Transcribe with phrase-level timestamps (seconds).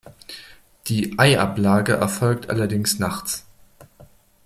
[0.87, 3.45] Die Eiablage erfolgt allerdings nachts.